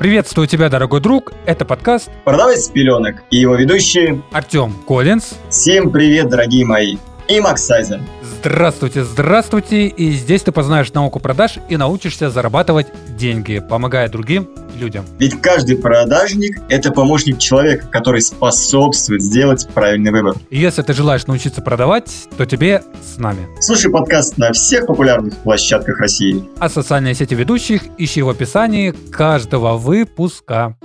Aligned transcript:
Приветствую 0.00 0.48
тебя, 0.48 0.70
дорогой 0.70 1.02
друг. 1.02 1.34
Это 1.44 1.66
подкаст 1.66 2.10
«Продавец 2.24 2.64
с 2.64 2.68
пеленок» 2.70 3.16
и 3.30 3.36
его 3.36 3.54
ведущие 3.54 4.22
Артем 4.32 4.72
Коллинз. 4.88 5.34
Всем 5.50 5.90
привет, 5.90 6.30
дорогие 6.30 6.64
мои. 6.64 6.96
И 7.28 7.38
Макс 7.38 7.62
Сайзен. 7.62 8.08
Здравствуйте, 8.22 9.04
здравствуйте. 9.04 9.88
И 9.88 10.12
здесь 10.12 10.40
ты 10.40 10.52
познаешь 10.52 10.90
науку 10.94 11.20
продаж 11.20 11.58
и 11.68 11.76
научишься 11.76 12.30
зарабатывать 12.30 12.86
деньги, 13.14 13.58
помогая 13.58 14.08
другим 14.08 14.48
людям. 14.80 15.04
Ведь 15.18 15.40
каждый 15.40 15.76
продажник– 15.76 16.60
это 16.68 16.90
помощник 16.90 17.38
человека, 17.38 17.86
который 17.86 18.22
способствует 18.22 19.22
сделать 19.22 19.68
правильный 19.74 20.10
выбор. 20.10 20.34
И 20.50 20.58
если 20.58 20.82
ты 20.82 20.92
желаешь 20.92 21.26
научиться 21.26 21.62
продавать, 21.62 22.10
то 22.36 22.46
тебе 22.46 22.82
с 23.02 23.18
нами. 23.18 23.46
Слушай 23.60 23.92
подкаст 23.92 24.38
на 24.38 24.52
всех 24.52 24.86
популярных 24.86 25.36
площадках 25.38 26.00
России. 26.00 26.42
А 26.58 26.68
социальные 26.68 27.14
сети 27.14 27.34
ведущих 27.34 27.82
ищи 27.98 28.22
в 28.22 28.28
описании 28.28 28.94
каждого 29.10 29.76
выпуска. 29.76 30.76